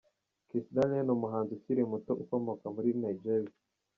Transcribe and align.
Kiss 0.49 0.65
Daniel 0.75 1.05
ni 1.05 1.13
umuhanzi 1.17 1.51
ukiri 1.57 1.81
muto 1.91 2.11
ukomoka 2.23 2.65
muri 2.75 2.89
Nigeria. 3.01 3.53